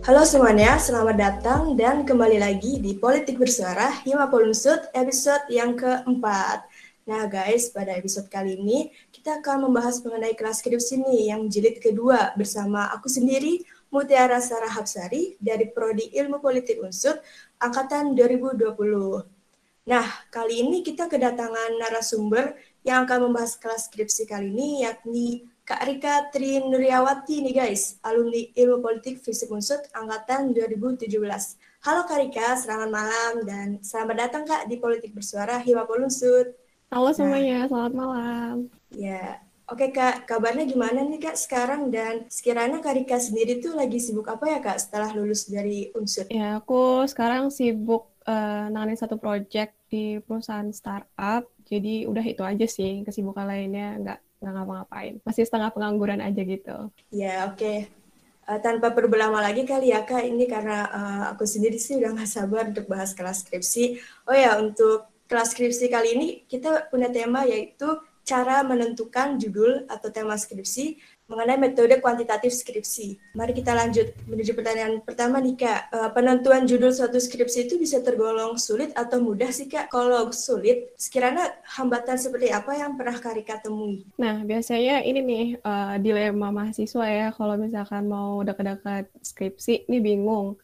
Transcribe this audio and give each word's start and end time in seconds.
Halo 0.00 0.24
semuanya, 0.24 0.80
selamat 0.80 1.16
datang 1.20 1.76
dan 1.76 2.08
kembali 2.08 2.40
lagi 2.40 2.80
di 2.80 2.96
Politik 2.96 3.36
Bersuara 3.36 4.00
Hima 4.00 4.32
Polumsud 4.32 4.88
episode 4.96 5.44
yang 5.52 5.76
keempat. 5.76 6.64
Nah 7.04 7.28
guys, 7.28 7.68
pada 7.68 7.92
episode 7.92 8.24
kali 8.32 8.56
ini 8.56 8.88
kita 9.12 9.44
akan 9.44 9.68
membahas 9.68 10.00
mengenai 10.00 10.32
kelas 10.32 10.64
skripsi 10.64 11.04
nih 11.04 11.36
yang 11.36 11.52
jilid 11.52 11.84
kedua 11.84 12.32
bersama 12.32 12.88
aku 12.96 13.12
sendiri, 13.12 13.60
Mutiara 13.92 14.40
Sarah 14.40 14.72
Hapsari 14.72 15.36
dari 15.36 15.68
Prodi 15.68 16.08
Ilmu 16.16 16.40
Politik 16.40 16.80
Unsud 16.80 17.20
Angkatan 17.60 18.16
2020. 18.16 18.72
Nah, 19.84 20.06
kali 20.32 20.64
ini 20.64 20.80
kita 20.80 21.12
kedatangan 21.12 21.76
narasumber 21.76 22.56
yang 22.88 23.04
akan 23.04 23.28
membahas 23.28 23.60
kelas 23.60 23.92
skripsi 23.92 24.24
kali 24.24 24.48
ini 24.48 24.88
yakni 24.88 25.44
Kak 25.70 25.86
Rika 25.86 26.34
Tri 26.34 26.58
Nuryawati 26.58 27.46
nih 27.46 27.54
guys, 27.54 28.02
alumni 28.02 28.42
Ilmu 28.58 28.82
Politik 28.82 29.22
Fisik 29.22 29.54
Unsud 29.54 29.78
angkatan 29.94 30.50
2017. 30.50 31.06
Halo 31.86 32.02
Kak 32.10 32.18
Rika, 32.18 32.58
selamat 32.58 32.90
malam 32.90 33.34
dan 33.46 33.78
selamat 33.78 34.16
datang 34.18 34.42
Kak 34.50 34.66
di 34.66 34.82
Politik 34.82 35.14
Bersuara 35.14 35.62
Hima 35.62 35.86
Unsud. 35.86 36.58
Halo 36.90 37.14
semuanya, 37.14 37.62
nah, 37.62 37.66
selamat 37.70 37.92
malam. 37.94 38.54
Ya, 38.90 39.38
Oke 39.70 39.94
Kak, 39.94 40.26
kabarnya 40.26 40.66
gimana 40.66 41.06
nih 41.06 41.22
Kak 41.22 41.38
sekarang 41.38 41.94
dan 41.94 42.26
sekiranya 42.26 42.82
Kak 42.82 42.98
Rika 42.98 43.22
sendiri 43.22 43.62
tuh 43.62 43.78
lagi 43.78 44.02
sibuk 44.02 44.26
apa 44.26 44.50
ya 44.50 44.58
Kak 44.58 44.74
setelah 44.82 45.14
lulus 45.14 45.46
dari 45.46 45.94
Unsud? 45.94 46.34
Ya, 46.34 46.58
aku 46.58 47.06
sekarang 47.06 47.54
sibuk 47.54 48.10
uh, 48.26 48.66
nanganin 48.74 48.98
satu 48.98 49.22
project 49.22 49.78
di 49.86 50.18
perusahaan 50.18 50.66
startup, 50.74 51.46
jadi 51.62 52.10
udah 52.10 52.26
itu 52.26 52.42
aja 52.42 52.66
sih 52.66 53.06
kesibukan 53.06 53.46
lainnya 53.46 53.94
nggak 54.02 54.20
nggak 54.40 54.52
ngapa-ngapain. 54.56 55.14
Masih 55.22 55.44
setengah 55.44 55.70
pengangguran 55.70 56.20
aja 56.24 56.42
gitu. 56.42 56.76
Ya, 57.12 57.46
oke. 57.46 57.60
Okay. 57.60 57.78
Uh, 58.48 58.56
eh, 58.56 58.60
tanpa 58.64 58.90
perlu 58.90 59.12
lama 59.14 59.38
lagi 59.38 59.62
kali 59.68 59.92
ya 59.92 60.02
Kak, 60.02 60.24
ini 60.24 60.48
karena 60.48 60.88
uh, 60.90 61.24
aku 61.36 61.46
sendiri 61.46 61.76
sih 61.76 62.00
udah 62.00 62.16
nggak 62.16 62.30
sabar 62.30 62.72
untuk 62.72 62.88
bahas 62.88 63.12
kelas 63.12 63.46
skripsi. 63.46 64.00
Oh 64.26 64.34
ya, 64.34 64.58
untuk 64.58 65.06
kelas 65.30 65.54
skripsi 65.54 65.86
kali 65.86 66.08
ini 66.18 66.28
kita 66.48 66.90
punya 66.90 67.06
tema 67.12 67.46
yaitu 67.46 67.86
cara 68.26 68.62
menentukan 68.66 69.38
judul 69.38 69.86
atau 69.86 70.10
tema 70.10 70.34
skripsi 70.34 70.98
mengenai 71.30 71.54
metode 71.62 71.94
kuantitatif 72.02 72.50
skripsi. 72.50 73.38
Mari 73.38 73.54
kita 73.54 73.70
lanjut 73.70 74.10
menuju 74.26 74.50
pertanyaan 74.58 74.98
pertama 74.98 75.38
nih 75.38 75.54
Kak. 75.54 75.80
Uh, 75.94 76.10
penentuan 76.10 76.66
judul 76.66 76.90
suatu 76.90 77.22
skripsi 77.22 77.70
itu 77.70 77.78
bisa 77.78 78.02
tergolong 78.02 78.58
sulit 78.58 78.90
atau 78.98 79.22
mudah 79.22 79.54
sih 79.54 79.70
Kak? 79.70 79.94
Kalau 79.94 80.26
sulit, 80.34 80.90
sekiranya 80.98 81.54
hambatan 81.78 82.18
seperti 82.18 82.50
apa 82.50 82.74
yang 82.74 82.98
pernah 82.98 83.14
Kak 83.14 83.38
Rika 83.38 83.62
temui? 83.62 84.02
Nah, 84.18 84.42
biasanya 84.42 85.06
ini 85.06 85.20
nih 85.22 85.46
uh, 85.62 85.94
dilema 86.02 86.50
mahasiswa 86.50 87.06
ya 87.06 87.30
kalau 87.30 87.54
misalkan 87.54 88.10
mau 88.10 88.42
dekat-dekat 88.42 89.06
skripsi, 89.22 89.86
ini 89.86 90.02
bingung. 90.02 90.58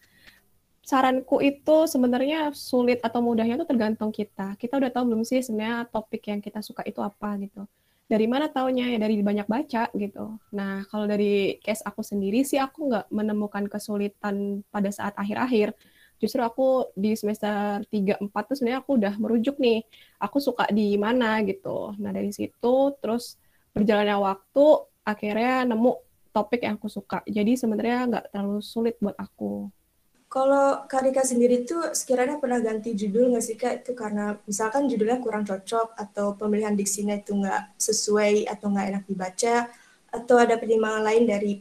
Saranku 0.83 1.43
itu 1.43 1.87
sebenarnya 1.87 2.51
sulit 2.55 3.03
atau 3.07 3.23
mudahnya 3.23 3.59
itu 3.59 3.67
tergantung 3.67 4.11
kita. 4.11 4.59
Kita 4.59 4.83
udah 4.83 4.91
tahu 4.91 5.15
belum 5.15 5.23
sih 5.23 5.43
sebenarnya 5.43 5.87
topik 5.91 6.27
yang 6.27 6.43
kita 6.43 6.59
suka 6.59 6.83
itu 6.87 6.99
apa 7.03 7.39
gitu 7.39 7.67
dari 8.07 8.27
mana 8.31 8.47
taunya 8.47 8.87
ya 8.95 8.99
dari 9.03 9.19
banyak 9.19 9.51
baca 9.51 9.91
gitu. 9.99 10.39
Nah 10.55 10.87
kalau 10.87 11.11
dari 11.11 11.59
case 11.59 11.83
aku 11.83 12.07
sendiri 12.07 12.47
sih 12.47 12.59
aku 12.59 12.87
nggak 12.87 13.07
menemukan 13.11 13.67
kesulitan 13.67 14.63
pada 14.71 14.91
saat 14.95 15.15
akhir-akhir. 15.19 15.75
Justru 16.17 16.41
aku 16.41 16.97
di 16.97 17.13
semester 17.13 17.85
3 17.93 18.23
4 18.23 18.31
tuh 18.33 18.57
sebenarnya 18.57 18.81
aku 18.81 18.97
udah 18.97 19.15
merujuk 19.21 19.61
nih, 19.61 19.85
aku 20.23 20.39
suka 20.41 20.65
di 20.73 20.97
mana 20.97 21.43
gitu. 21.45 21.93
Nah 22.01 22.15
dari 22.15 22.31
situ 22.33 22.95
terus 23.03 23.37
berjalannya 23.77 24.17
waktu 24.17 24.65
akhirnya 25.05 25.69
nemu 25.69 25.93
topik 26.31 26.63
yang 26.65 26.79
aku 26.79 26.89
suka. 26.89 27.21
Jadi 27.27 27.59
sebenarnya 27.59 27.99
nggak 28.09 28.25
terlalu 28.33 28.63
sulit 28.63 28.97
buat 29.03 29.19
aku. 29.19 29.69
Kalau 30.27 30.85
Karika 30.91 31.23
sendiri 31.23 31.63
tuh 31.63 31.95
sekiranya 31.95 32.43
pernah 32.43 32.59
ganti 32.59 32.99
judul 32.99 33.31
nggak 33.31 33.45
sih 33.47 33.55
Kak? 33.55 33.87
Itu 33.87 33.95
karena 33.95 34.35
misalkan 34.43 34.91
judulnya 34.91 35.23
kurang 35.23 35.47
cocok 35.47 35.95
atau 35.95 36.35
pemilihan 36.35 36.75
diksinya 36.75 37.15
itu 37.15 37.31
nggak 37.39 37.79
sesuai 37.79 38.51
atau 38.51 38.67
nggak 38.75 38.87
enak 38.91 39.05
dibaca 39.07 39.71
atau 40.11 40.37
ada 40.41 40.59
pertimbangan 40.59 41.03
lain 41.07 41.25
dari 41.31 41.53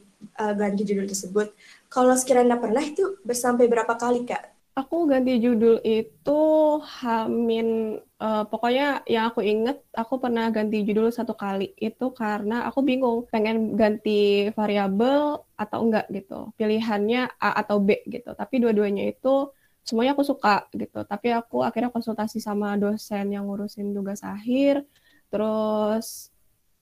uh, 0.42 0.54
ganti 0.58 0.82
judul 0.82 1.06
tersebut. 1.06 1.54
Kalau 1.94 2.18
sekiranya 2.18 2.58
pernah 2.58 2.82
itu 2.82 3.22
bersampai 3.22 3.70
berapa 3.70 3.94
kali 3.94 4.26
Kak? 4.26 4.55
Aku 4.76 5.08
ganti 5.08 5.40
judul 5.40 5.80
itu 5.88 6.42
Hamin 6.84 7.96
uh, 8.20 8.44
pokoknya 8.44 9.08
yang 9.08 9.32
aku 9.32 9.40
inget 9.40 9.80
aku 9.96 10.20
pernah 10.20 10.52
ganti 10.52 10.84
judul 10.84 11.08
satu 11.16 11.32
kali 11.32 11.72
itu 11.80 12.12
karena 12.12 12.68
aku 12.68 12.84
bingung 12.84 13.24
pengen 13.32 13.80
ganti 13.80 14.52
variabel 14.52 15.40
atau 15.56 15.80
enggak 15.80 16.12
gitu. 16.12 16.52
Pilihannya 16.60 17.32
A 17.40 17.64
atau 17.64 17.80
B 17.80 18.04
gitu. 18.04 18.36
Tapi 18.36 18.56
dua-duanya 18.60 19.16
itu 19.16 19.48
semuanya 19.88 20.12
aku 20.12 20.28
suka 20.28 20.68
gitu. 20.76 21.08
Tapi 21.08 21.28
aku 21.32 21.64
akhirnya 21.64 21.88
konsultasi 21.96 22.44
sama 22.44 22.76
dosen 22.76 23.32
yang 23.32 23.48
ngurusin 23.48 23.96
tugas 23.96 24.28
akhir. 24.28 24.84
Terus 25.32 26.36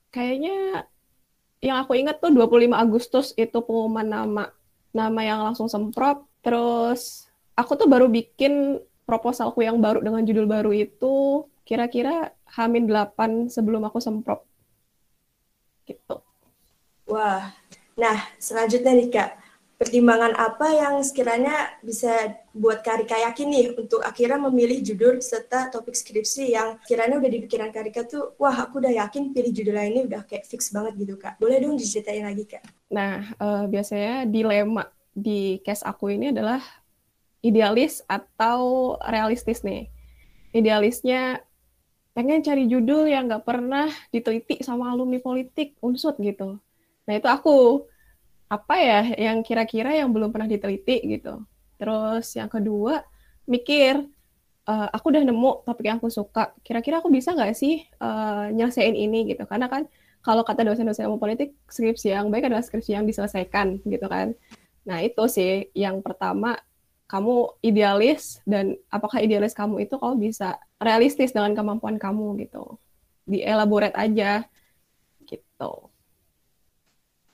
kayaknya 0.09 0.89
yang 1.61 1.77
aku 1.85 1.93
inget 1.93 2.17
tuh 2.17 2.33
25 2.33 2.73
Agustus 2.73 3.37
itu 3.37 3.57
pengumuman 3.61 4.07
nama 4.09 4.43
nama 4.97 5.21
yang 5.21 5.45
langsung 5.45 5.69
semprot. 5.69 6.25
Terus 6.41 7.22
aku 7.53 7.71
tuh 7.77 7.87
baru 7.89 8.09
bikin 8.09 8.81
proposalku 9.03 9.61
yang 9.61 9.77
baru 9.83 9.99
dengan 10.01 10.23
judul 10.23 10.47
baru 10.47 10.71
itu 10.71 11.45
kira-kira 11.63 12.31
Hamin 12.53 12.85
8 12.87 13.49
sebelum 13.49 13.83
aku 13.87 13.99
semprot. 13.99 14.43
Gitu. 15.83 16.15
Wah, 17.09 17.51
nah 17.99 18.17
selanjutnya 18.39 18.95
nih 18.95 19.09
Kak, 19.11 19.29
pertimbangan 19.75 20.31
apa 20.39 20.67
yang 20.71 20.95
sekiranya 21.03 21.75
bisa 21.83 22.39
buat 22.55 22.79
Kak 22.79 23.03
Rika 23.03 23.19
yakin 23.19 23.47
nih 23.51 23.65
untuk 23.75 23.99
akhirnya 23.99 24.39
memilih 24.47 24.79
judul 24.79 25.19
serta 25.19 25.67
topik 25.67 25.91
skripsi 25.91 26.55
yang 26.55 26.79
kiranya 26.87 27.19
udah 27.19 27.31
di 27.31 27.39
pikiran 27.43 27.75
Kak 27.75 27.83
Rika 27.91 28.01
tuh, 28.07 28.39
wah 28.39 28.55
aku 28.55 28.79
udah 28.79 28.95
yakin 29.03 29.35
pilih 29.35 29.51
judul 29.51 29.75
ini 29.83 30.07
udah 30.07 30.23
kayak 30.23 30.47
fix 30.47 30.71
banget 30.71 30.95
gitu 31.03 31.19
Kak. 31.19 31.35
Boleh 31.43 31.59
dong 31.59 31.75
diceritain 31.75 32.23
lagi 32.23 32.47
Kak? 32.47 32.63
Nah, 32.95 33.35
uh, 33.35 33.67
biasanya 33.67 34.23
dilema 34.23 34.87
di 35.11 35.59
case 35.61 35.83
aku 35.83 36.15
ini 36.15 36.31
adalah 36.31 36.63
idealis 37.43 38.01
atau 38.07 38.95
realistis 39.03 39.61
nih. 39.61 39.91
Idealisnya 40.55 41.43
pengen 42.15 42.41
cari 42.45 42.69
judul 42.71 43.09
yang 43.09 43.27
nggak 43.27 43.43
pernah 43.43 43.91
diteliti 44.09 44.63
sama 44.63 44.89
alumni 44.89 45.19
politik 45.19 45.75
unsut 45.83 46.15
gitu. 46.23 46.57
Nah 47.03 47.13
itu 47.13 47.27
aku 47.27 47.83
apa 48.47 48.75
ya 48.79 49.01
yang 49.17 49.41
kira-kira 49.41 49.97
yang 49.97 50.13
belum 50.13 50.31
pernah 50.31 50.47
diteliti 50.47 51.19
gitu. 51.19 51.43
Terus 51.75 52.31
yang 52.37 52.47
kedua 52.47 53.03
mikir 53.49 54.07
uh, 54.69 54.87
aku 54.93 55.11
udah 55.11 55.23
nemu 55.25 55.67
topik 55.67 55.85
yang 55.89 55.97
aku 55.99 56.07
suka. 56.13 56.55
Kira-kira 56.63 57.03
aku 57.03 57.11
bisa 57.11 57.35
nggak 57.35 57.53
sih 57.57 57.83
uh, 57.99 58.47
nyelesain 58.53 58.95
ini 58.95 59.33
gitu? 59.33 59.43
Karena 59.49 59.67
kan 59.67 59.89
kalau 60.23 60.45
kata 60.47 60.63
dosen-dosen 60.63 61.03
ilmu 61.09 61.19
politik 61.19 61.51
skripsi 61.67 62.15
yang 62.15 62.31
baik 62.31 62.47
adalah 62.47 62.63
skripsi 62.63 62.95
yang 62.95 63.03
diselesaikan 63.03 63.83
gitu 63.83 64.07
kan. 64.07 64.31
Nah 64.87 65.03
itu 65.03 65.23
sih 65.27 65.67
yang 65.75 65.99
pertama 65.99 66.55
kamu 67.13 67.61
idealis 67.61 68.41
dan 68.41 68.73
apakah 68.89 69.21
idealis 69.21 69.53
kamu 69.53 69.85
itu 69.85 70.01
kalau 70.01 70.17
bisa 70.17 70.57
realistis 70.81 71.29
dengan 71.29 71.53
kemampuan 71.53 72.01
kamu 72.01 72.41
gitu. 72.41 72.81
Dielaborate 73.29 73.93
aja 73.93 74.41
gitu. 75.29 75.93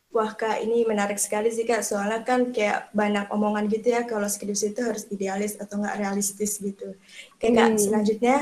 Wah 0.09 0.35
kak, 0.35 0.59
ini 0.65 0.83
menarik 0.83 1.15
sekali 1.15 1.47
sih 1.47 1.63
kak. 1.63 1.79
Soalnya 1.79 2.27
kan 2.27 2.51
kayak 2.51 2.91
banyak 2.91 3.31
omongan 3.31 3.71
gitu 3.71 3.95
ya 3.95 4.03
kalau 4.03 4.27
skripsi 4.27 4.75
itu 4.75 4.81
harus 4.83 5.07
idealis 5.07 5.55
atau 5.55 5.79
nggak 5.79 5.95
realistis 5.95 6.59
gitu. 6.59 6.99
Oke 7.39 7.47
kak, 7.55 7.71
hmm. 7.71 7.79
selanjutnya, 7.79 8.37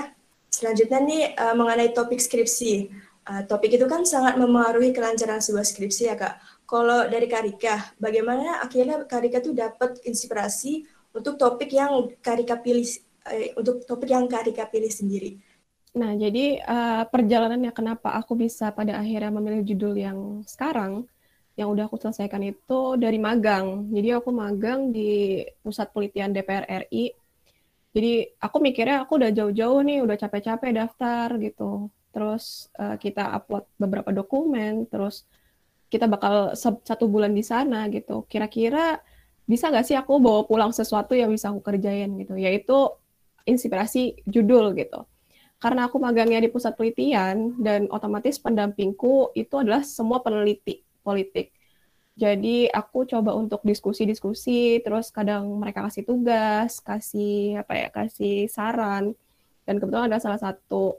selanjutnya 0.50 1.00
nih 1.06 1.24
uh, 1.38 1.54
mengenai 1.54 1.94
topik 1.94 2.18
skripsi. 2.18 2.90
Uh, 3.28 3.44
topik 3.46 3.76
itu 3.76 3.86
kan 3.86 4.08
sangat 4.08 4.40
memengaruhi 4.40 4.96
kelancaran 4.96 5.44
sebuah 5.44 5.68
skripsi 5.68 6.10
ya 6.10 6.16
kak. 6.18 6.42
Kalau 6.66 7.06
dari 7.08 7.30
Karika, 7.30 7.94
bagaimana 8.02 8.64
akhirnya 8.64 9.04
Karika 9.06 9.44
tuh 9.44 9.52
dapat 9.56 10.00
inspirasi 10.08 10.97
untuk 11.14 11.36
topik 11.40 11.72
yang 11.72 12.12
Karika 12.20 12.60
pilih 12.60 12.88
eh, 13.30 13.54
untuk 13.56 13.84
topik 13.84 14.10
yang 14.12 14.26
Karika 14.26 14.68
pilih 14.68 14.92
sendiri. 14.92 15.38
Nah, 15.98 16.14
jadi 16.14 16.62
uh, 16.62 17.04
perjalanannya 17.10 17.74
kenapa 17.74 18.14
aku 18.14 18.38
bisa 18.38 18.70
pada 18.70 19.02
akhirnya 19.02 19.34
memilih 19.34 19.66
judul 19.66 19.94
yang 19.98 20.20
sekarang 20.46 21.10
yang 21.58 21.74
udah 21.74 21.90
aku 21.90 21.98
selesaikan 21.98 22.46
itu 22.46 23.02
dari 23.02 23.18
magang. 23.18 23.90
Jadi 23.90 24.14
aku 24.14 24.30
magang 24.30 24.94
di 24.94 25.42
Pusat 25.66 25.88
Penelitian 25.90 26.30
DPR 26.38 26.66
RI. 26.86 27.18
Jadi 27.98 28.14
aku 28.38 28.58
mikirnya 28.62 29.02
aku 29.02 29.18
udah 29.18 29.34
jauh-jauh 29.34 29.82
nih, 29.82 30.06
udah 30.06 30.16
capek-capek 30.22 30.72
daftar 30.78 31.28
gitu. 31.42 31.90
Terus 32.14 32.70
uh, 32.78 32.94
kita 33.02 33.34
upload 33.42 33.66
beberapa 33.82 34.14
dokumen, 34.14 34.86
terus 34.86 35.26
kita 35.90 36.06
bakal 36.06 36.54
satu 36.58 37.10
bulan 37.10 37.34
di 37.34 37.42
sana 37.42 37.90
gitu. 37.90 38.30
Kira-kira 38.30 39.02
bisa 39.48 39.72
nggak 39.72 39.86
sih 39.88 39.96
aku 39.96 40.20
bawa 40.20 40.44
pulang 40.44 40.76
sesuatu 40.76 41.16
yang 41.16 41.32
bisa 41.32 41.50
aku 41.50 41.64
kerjain 41.64 42.12
gitu, 42.20 42.36
yaitu 42.36 42.78
inspirasi 43.48 44.20
judul 44.28 44.76
gitu. 44.76 45.08
Karena 45.58 45.90
aku 45.90 45.98
magangnya 45.98 46.44
di 46.44 46.52
pusat 46.54 46.78
penelitian 46.78 47.58
dan 47.58 47.90
otomatis 47.90 48.38
pendampingku 48.38 49.34
itu 49.34 49.56
adalah 49.58 49.82
semua 49.82 50.22
peneliti 50.22 50.86
politik. 51.02 51.56
Jadi 52.18 52.68
aku 52.70 53.06
coba 53.06 53.34
untuk 53.38 53.62
diskusi-diskusi, 53.64 54.82
terus 54.82 55.10
kadang 55.14 55.48
mereka 55.58 55.86
kasih 55.86 56.04
tugas, 56.06 56.82
kasih 56.82 57.62
apa 57.62 57.74
ya, 57.78 57.88
kasih 57.94 58.50
saran. 58.50 59.14
Dan 59.66 59.78
kebetulan 59.78 60.10
ada 60.10 60.22
salah 60.22 60.42
satu 60.42 60.98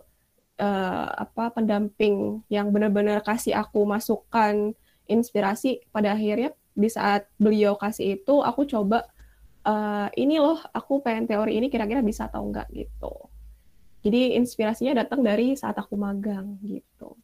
uh, 0.62 1.08
apa 1.10 1.54
pendamping 1.54 2.42
yang 2.50 2.70
benar-benar 2.70 3.22
kasih 3.26 3.54
aku 3.58 3.82
masukan 3.86 4.74
inspirasi 5.10 5.82
pada 5.90 6.14
akhirnya 6.14 6.54
di 6.78 6.86
saat 6.86 7.26
beliau 7.34 7.74
kasih 7.74 8.22
itu 8.22 8.38
aku 8.38 8.62
coba 8.70 9.02
uh, 9.66 10.06
ini 10.14 10.38
loh 10.38 10.62
aku 10.70 11.02
pengen 11.02 11.26
teori 11.26 11.58
ini 11.58 11.66
kira-kira 11.66 11.98
bisa 12.06 12.30
atau 12.30 12.46
enggak 12.46 12.70
gitu. 12.70 13.10
Jadi 14.06 14.38
inspirasinya 14.38 15.02
datang 15.02 15.26
dari 15.26 15.58
saat 15.58 15.74
aku 15.74 15.98
magang 15.98 16.54
gitu. 16.62 17.18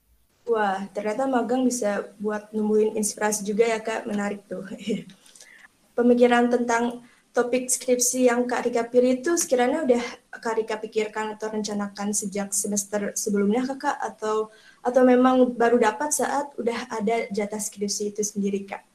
Wah, 0.44 0.84
ternyata 0.90 1.24
magang 1.24 1.64
bisa 1.64 2.04
buat 2.20 2.50
nemuin 2.52 2.98
inspirasi 2.98 3.46
juga 3.46 3.64
ya 3.64 3.80
Kak, 3.80 4.04
menarik 4.10 4.44
tuh. 4.44 4.66
Pemikiran 5.96 6.50
tentang 6.50 7.06
topik 7.32 7.70
skripsi 7.70 8.28
yang 8.28 8.44
Kak 8.44 8.66
Rika 8.68 8.84
pilih 8.86 9.22
itu 9.22 9.38
sekiranya 9.38 9.86
udah 9.86 10.04
Kak 10.34 10.54
Rika 10.60 10.76
pikirkan 10.82 11.38
atau 11.38 11.48
rencanakan 11.48 12.12
sejak 12.12 12.50
semester 12.52 13.14
sebelumnya 13.16 13.64
Kakak 13.64 13.96
atau 14.02 14.50
atau 14.84 15.02
memang 15.06 15.54
baru 15.56 15.80
dapat 15.80 16.12
saat 16.12 16.52
udah 16.60 16.92
ada 16.92 17.30
jatah 17.32 17.62
skripsi 17.62 18.12
itu 18.12 18.20
sendiri 18.20 18.68
Kak? 18.68 18.93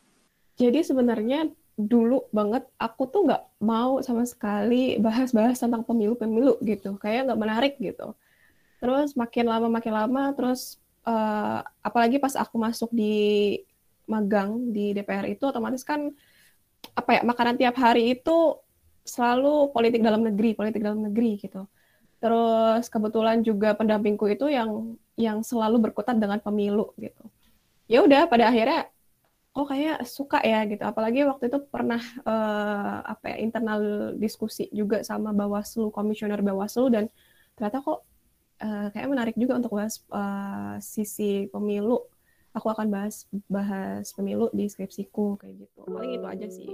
Jadi 0.60 0.84
sebenarnya 0.84 1.48
dulu 1.80 2.28
banget 2.36 2.68
aku 2.76 3.08
tuh 3.08 3.32
nggak 3.32 3.44
mau 3.64 4.04
sama 4.04 4.28
sekali 4.28 5.00
bahas-bahas 5.00 5.56
tentang 5.56 5.88
pemilu-pemilu 5.88 6.60
gitu, 6.68 7.00
kayak 7.00 7.32
nggak 7.32 7.40
menarik 7.40 7.74
gitu. 7.80 8.12
Terus 8.84 9.16
makin 9.16 9.48
lama 9.48 9.68
makin 9.72 9.94
lama 9.96 10.36
terus 10.36 10.76
uh, 11.08 11.64
apalagi 11.80 12.20
pas 12.20 12.36
aku 12.36 12.60
masuk 12.60 12.92
di 12.92 13.56
magang 14.10 14.74
di 14.76 14.92
DPR 14.92 15.32
itu 15.32 15.48
otomatis 15.48 15.86
kan 15.88 16.12
apa 16.96 17.20
ya 17.20 17.22
makanan 17.24 17.56
tiap 17.56 17.76
hari 17.80 18.18
itu 18.18 18.58
selalu 19.08 19.72
politik 19.72 20.04
dalam 20.04 20.22
negeri 20.28 20.60
politik 20.60 20.84
dalam 20.84 21.08
negeri 21.08 21.40
gitu. 21.40 21.64
Terus 22.20 22.92
kebetulan 22.92 23.40
juga 23.48 23.72
pendampingku 23.80 24.28
itu 24.28 24.52
yang 24.52 25.00
yang 25.16 25.40
selalu 25.40 25.90
berkutat 25.90 26.20
dengan 26.20 26.44
pemilu 26.44 26.92
gitu. 27.00 27.24
Ya 27.88 28.04
udah 28.04 28.28
pada 28.28 28.52
akhirnya 28.52 28.92
kok 29.50 29.66
kayak 29.66 30.06
suka 30.06 30.40
ya 30.46 30.64
gitu 30.70 30.84
apalagi 30.86 31.26
waktu 31.26 31.50
itu 31.50 31.60
pernah 31.68 32.00
uh, 32.24 33.02
apa 33.02 33.34
ya 33.34 33.38
internal 33.42 34.14
diskusi 34.16 34.70
juga 34.70 35.02
sama 35.02 35.34
Bawaslu 35.34 35.90
komisioner 35.90 36.40
Bawaslu 36.46 36.94
dan 36.94 37.10
ternyata 37.58 37.82
kok 37.82 38.06
uh, 38.64 38.88
kayak 38.94 39.10
menarik 39.10 39.36
juga 39.36 39.58
untuk 39.60 39.76
bahas 39.76 40.04
uh, 40.12 40.78
sisi 40.80 41.48
pemilu. 41.50 42.00
Aku 42.54 42.66
akan 42.66 42.90
bahas 42.90 43.30
bahas 43.46 44.10
pemilu 44.12 44.50
di 44.52 44.66
skripsiku 44.66 45.38
kayak 45.38 45.66
gitu. 45.66 45.86
Paling 45.86 46.18
itu 46.18 46.28
aja 46.28 46.48
sih. 46.50 46.70